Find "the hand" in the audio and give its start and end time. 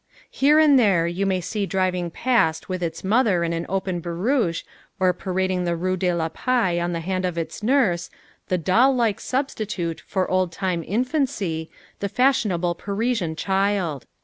6.91-7.23